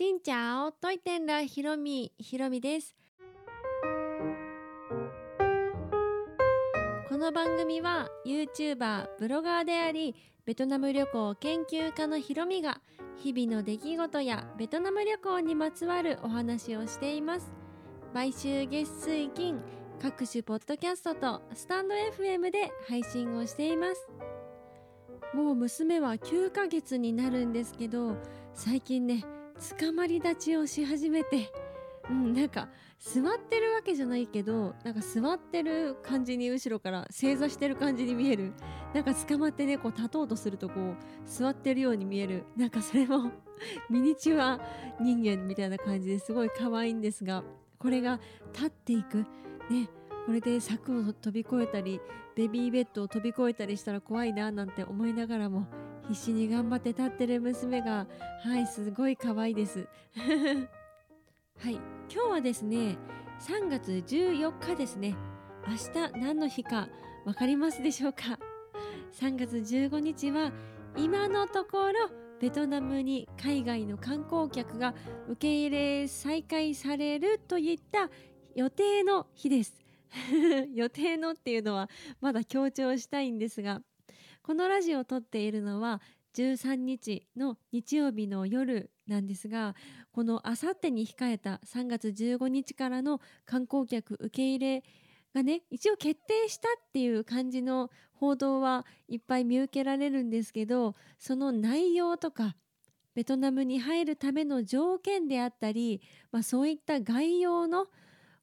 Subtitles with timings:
[0.00, 2.96] しんちゃおといてんらひろみひろみです。
[7.06, 10.14] この番組は YouTuber ブロガーであり
[10.46, 12.80] ベトナム旅行研究家のひろみが
[13.18, 17.52] 日々の出来事やベトナム旅行にまつわるお話をしています。
[18.14, 19.60] 毎週月水金
[20.00, 24.08] 各種ポッドキャストとスタンド FM で配信をしています。
[25.34, 28.16] もう娘は9ヶ月になるんですけど
[28.54, 29.26] 最近ね
[29.78, 31.52] 捕まり立ちをし始めて
[32.08, 38.52] うんなんか座ってるわけじゃないけどなんか座ってる感じに後ろから正座してる感じに見える。
[38.92, 42.44] なんか捕まってねこう立とうとするとこう座ってるように見える。
[42.56, 43.30] なんかそれも
[43.88, 44.60] ミニチュア
[45.00, 47.42] 人間みたいな感じですごい可愛いんですが
[47.78, 48.20] これが
[48.52, 49.24] 立っていく。
[49.70, 49.88] ね
[50.26, 52.00] これで柵を飛び越えたり
[52.34, 55.66] ベビーベッドを飛び越えたりしたら怖いななんて思いながらも
[56.10, 58.08] 必死に頑張って立ってる娘が
[58.42, 59.86] はいすごい可愛いです。
[61.56, 61.74] はい
[62.12, 62.98] 今日はですね
[63.38, 65.14] 3月14日ですね。
[65.68, 65.74] 明
[66.08, 66.88] 日何の日か
[67.24, 68.40] 分かりますでしょうか
[69.12, 70.50] ？3月15日は
[70.96, 74.96] 今のところベトナムに海外の観光客が
[75.28, 78.10] 受け入れ再開されるといった
[78.56, 79.78] 予定の日です。
[80.74, 81.88] 予定のっていうのは
[82.20, 83.80] まだ強調したいんですが
[84.50, 86.02] このラジオを撮っているのは
[86.34, 89.76] 13日の日曜日の夜なんですが
[90.10, 94.82] このあさってに控えた3月15日からの観光客受け入れ
[95.32, 102.56] がね一応決定したっていう感じの報道はいっぱい見受けられるんですけどその内容とか
[103.14, 107.86] ベトナムに入るための条件であったり、まあ、そういった概要の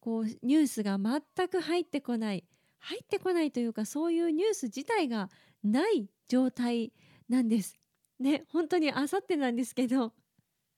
[0.00, 2.44] こうニュースが全く入ってこない
[2.78, 5.30] 入ってこないというかそういうニュース自体が
[5.64, 6.92] ない状態
[7.28, 7.78] なんです。
[8.20, 10.12] ね本当にあさってなんですけど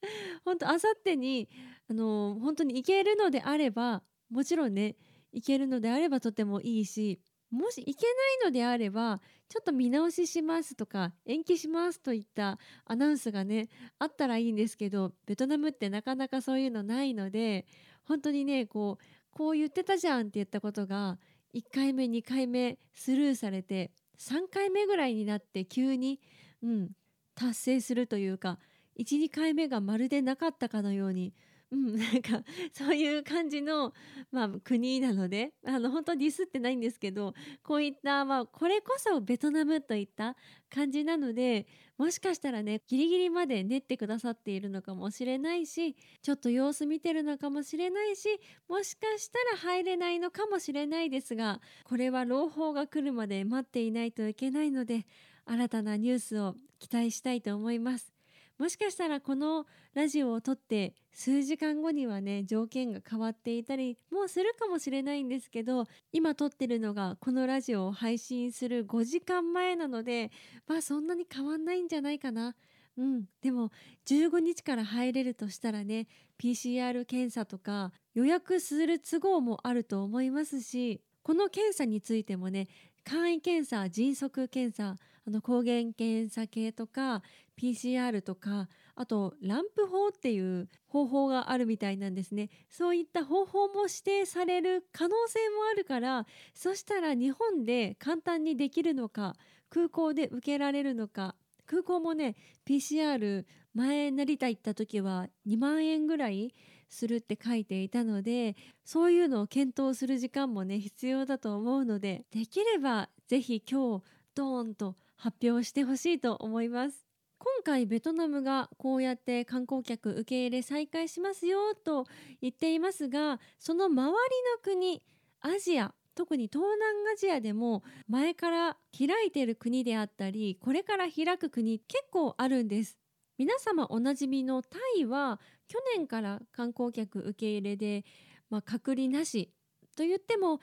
[0.44, 1.48] 本当あさってに
[1.88, 4.96] あの本当に行けるのであればもちろんね
[5.32, 7.20] 行けるのであればとてもいいし
[7.50, 8.06] もし行け
[8.40, 13.68] ないのであればちょっと見直ししますとか延期しますといったアナウンスがね
[13.98, 17.66] あったらいいんですけどベトナムってなかなかそういうのないので
[18.04, 21.18] 本当にねこうこう言ってたじゃんって言ったことが
[21.54, 26.20] 1回目2回目スルーされて3回目ぐらいになって急に、
[26.62, 26.90] うん、
[27.34, 28.58] 達成するというか
[28.98, 31.34] 12回目がまるでなかったかのように、
[31.76, 32.42] うん、 なんか
[32.72, 33.92] そういう感じの、
[34.32, 40.36] まあ、国なのであの本当ディスってないんですけどこういった、まあ、これこそベトナムといった
[40.70, 41.66] 感じなので
[41.98, 48.28] もしかしたらねギリギリまで練ってくださっているのかもしれないしちょっと様子見てるのかもしれないし
[48.68, 55.06] もしかしたら入れないのかもしれないですがこれは朗報が来るまで待っていないといけないので
[55.44, 58.15] 新たなニュースを期待したいと思います。
[58.58, 70.30] もしかしたらこのラジオを撮って数時間後にはね条件が変わっていたりもうするかもしれないんですけど今撮ってるのがこのラジオを配信する5時間前なので
[70.66, 72.54] まあそんなに変わんないんじゃないかな。
[72.98, 73.72] うん、でも
[74.06, 76.06] 15日から入れるとしたらね
[76.40, 82.68] PCR 検査とか予約する都合もあると思いますしこの検査についてもね
[83.04, 87.22] 簡易検査迅速検査あの抗原検査系とか
[87.60, 92.48] PCR とかあとランプ法っていう方法があるみたいなんですね。
[92.70, 99.34] そういった方法も指定される可能性もあるからそしたら日本で簡単にできるのか
[99.68, 101.34] 空港で受けられるのか
[101.66, 103.44] 空港もね PCR
[103.74, 106.54] 前成田行った時は2万円ぐらい
[106.88, 114.04] するって書いていたのでそういうのを検討する時間もね必要だと思うのでできれば是非今日
[114.34, 117.06] ドーンと発表してほしいと思います。
[117.38, 122.06] 今回ベトナムがこうやって観光客受け入れ再開しますよと
[122.40, 124.18] 言っていますがその周りの
[124.62, 125.02] 国
[125.40, 132.98] アジア特に東南アジアでも前から開いている国であったりこれから開く国結構あるんです。
[133.38, 135.38] 皆様おなじみのタイは
[135.68, 138.06] 去年から観光客受け入れで、
[138.48, 139.52] まあ、隔離なし
[139.94, 140.60] と言っても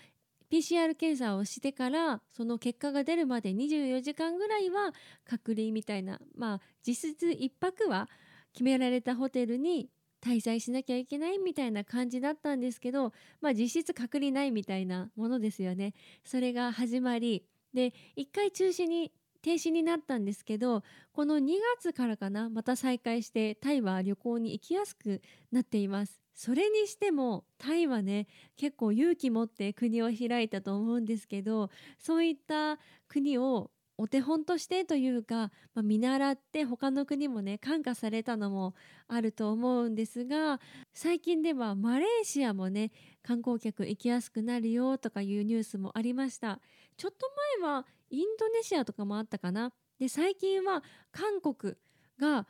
[0.54, 4.94] PCR 検査をしてからその結果が出るまで24時間ぐらいは
[5.28, 8.08] 隔離みたいなまあ実質1泊は
[8.54, 9.90] 決められたホテルに
[10.24, 15.94] 滞在しなきゃいけないみたいな感じだったんですけど、まあ、実質隔離ないみたいなものですよね。
[16.24, 19.12] それが始まりで1回中止に
[19.44, 26.20] 停止になったんですけどこの2月からかなまた再開してタイは旅行に行きやすくなっています。
[26.34, 28.26] それにしてもタイはね
[28.58, 31.70] 結構勇気持って国を開いたと思うんですけど
[32.00, 38.74] そういった国をお手本としてというか、まあ、見習って他の国もね感化されたのも
[39.08, 40.60] あると思うんですが
[40.94, 42.92] 最近ではマレーシアもね
[43.22, 46.60] 観光客行きやすくなるよとかいうニュースもありました
[46.98, 47.28] ちょっと
[47.62, 49.74] 前はインドネシアとかもあったかな。
[50.00, 51.76] で最近は韓国
[52.20, 52.46] が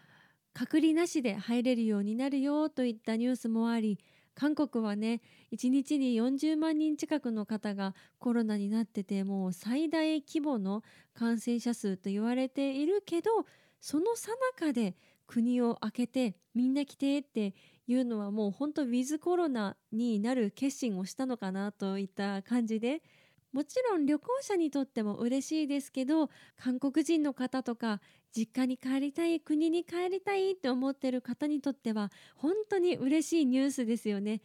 [0.53, 3.97] 隔離なしで入れるようになるよといったニュースもあり
[4.35, 5.21] 韓国はね
[5.51, 10.83] 1日に40万人近くの方がコロナになっててもう最大規模の
[11.13, 13.31] 感染者数と言われているけど
[13.79, 14.95] その最中で
[15.27, 17.53] 国を開けてみんな来てって
[17.87, 23.01] いうのはもう本当ウィズコロナになる決心をしたのかなといった感じで
[23.53, 28.01] もちろん旅行者にとっても嬉しいですけど韓国人の方とか
[28.35, 34.41] 実家に帰りたい国に帰りたいって思ってる方にとっては本当に嬉しいニュースですよね。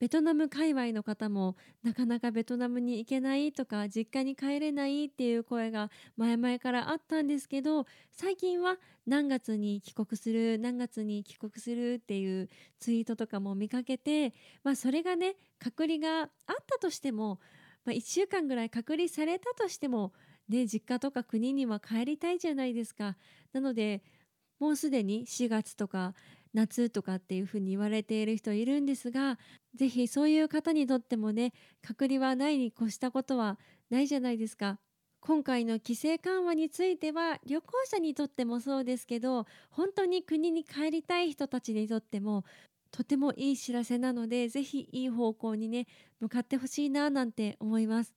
[0.00, 16.28] ベトナム界隈の方もなかなかベトナムに行けないとか実家に帰れないっていう声が前々からあったんですけど最近は何月に帰国する何月に帰国するっていうツイートとかも見かけて、まあ、それがね隔離があっ
[16.66, 17.38] たとしても、
[17.84, 20.12] まあ、1週間ぐらい隔離されたとしても
[20.48, 23.16] ね、実家とか国には帰りたいじゃないですか。
[23.52, 24.02] なので
[24.58, 26.14] もうすでに4月とか
[26.52, 29.38] 夏とかっていうふうに言われている人いるんですが
[29.74, 31.52] 是非そういう方にとってもね
[31.82, 33.58] 隔離はないに越したことは
[33.90, 34.78] ないじゃないですか。
[35.20, 42.44] 今回の規制緩和については旅行者にとってもそうですけど本当に国に帰りたい人たちにとっても
[42.94, 45.88] とてもいい知らせなので是非いい方向にね
[46.20, 48.14] 向かってほしいななんて思います。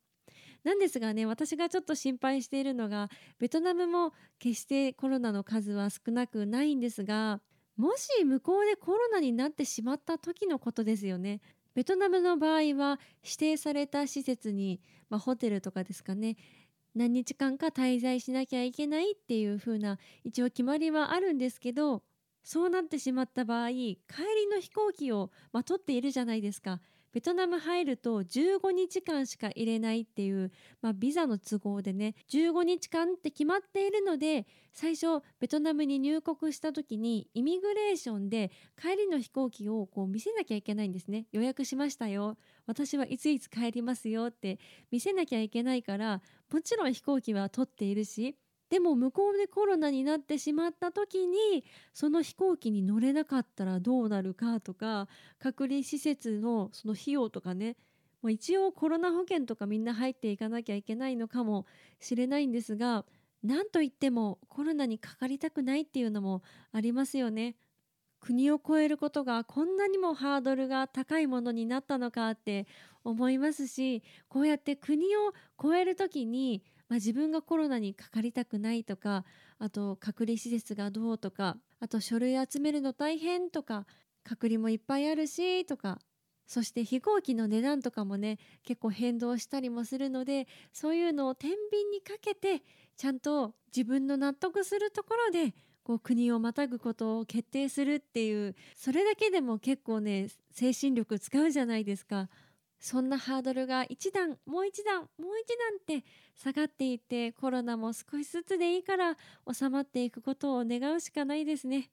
[0.63, 3.09] なんですがね私がちょっと心配しているのが
[3.39, 7.41] ベトナムも決してコロナの数は少なくないんですが
[7.75, 11.41] もし向こうでコロナになってしまった時のことですよね。
[11.73, 14.79] ベトナムの場合は指定された施設に、
[15.09, 16.37] まあ、ホテルとかですかね
[16.93, 22.03] 何日間か滞在しなきゃいけないっていう風な一応決まりはあるんですけど
[22.47, 26.79] そうなってしまった場合帰りの飛行機を、まあ、取っているじゃないですか。
[27.11, 30.51] ベトナム入ると15日間しか入れないっていう、
[30.81, 38.49] まあ、ビザの都合でね15日間って決まっているので最初ベトナムに入国した時にイミグレーションで
[38.81, 41.25] 帰りの飛行機をこう見せなきゃいけないんですね。
[41.33, 42.37] 予約しましたよ。
[42.65, 44.57] 私はいついつ帰りますよって
[44.89, 48.37] 見せなきゃいけないからもちろん飛行機は取っているし
[48.69, 55.07] でも向こうでコロナになってしまった時にその飛行機に乗れなかったらどうなるかとか
[55.39, 57.77] 隔離施設のその費用とかね
[58.21, 61.65] ま一応コロナ保険とかみんな入っていかなきゃいけないのかも
[61.99, 63.05] しれないんですが
[63.43, 66.41] 何といってもコロナにかかりたくないっていうのも
[66.73, 67.55] ありますよね。
[68.19, 72.65] 国を越えることがこんなにもハードルが高いものになったのかって
[73.03, 75.33] 思いますしこうやって国を
[75.63, 79.25] 越える時にまあ、自分がコロナにかかりたくないとか
[79.59, 83.85] あと隔離施設がどうとかあと書類集めるの大変とか
[84.23, 85.99] 隔離もいっぱいあるしとか
[86.47, 92.63] そして飛行機の値段とかもね結構変動したりもするのでそういうのを天秤にかけて
[92.95, 95.53] ちゃんと自分の納得するところで
[95.83, 102.29] こう国をまたぐことを決定するっていうそれだけでも結構ね精神力使うじゃないですか。
[102.79, 109.17] そんなハードルが一段もう一段もう一段って下がっていってコロナも少しずつでいいから
[109.51, 111.89] 収まっていくことを願うしかないですね。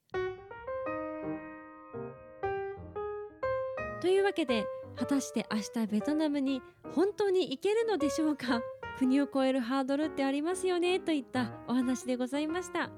[4.01, 4.65] というわけで
[4.95, 6.61] 果たして明日ベトナムに
[6.93, 8.61] 本当に行けるのでしょうか？
[8.99, 10.99] 国を越えるハードルってありますよね？
[10.99, 12.91] といったお話でございました。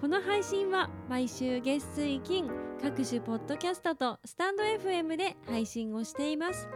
[0.00, 2.48] この配信は毎週月水金
[2.80, 6.68] 各種ポッドキャストとスタンド FM で配信をしています。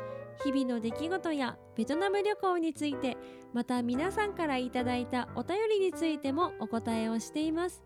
[0.45, 3.17] 日々の出来事やベトナム旅行について
[3.53, 7.83] また皆さんからいただいたお便りについてもお答えをしています。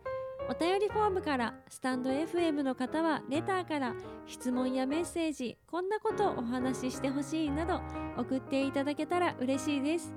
[0.49, 3.93] お便りフォームからスタンド FM の方はレターから
[4.27, 7.81] 質問やメッセージこんなことをお話ししてほしいなど
[8.17, 10.13] 送っていただけたら嬉しいです。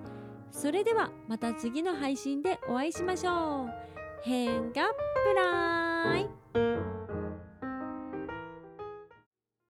[0.53, 3.71] それではまた次の配信でお会いしましょう。
[4.23, 7.00] 変がプラ